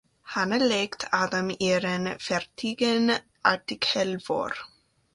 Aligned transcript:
Hanna 0.23 0.57
legt 0.57 1.07
Adam 1.13 1.55
ihren 1.59 2.17
fertigen 2.17 3.11
Artikel 3.43 4.19
vor. 4.19 4.51